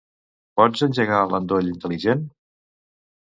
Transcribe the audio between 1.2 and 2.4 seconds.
l'endoll intel·ligent?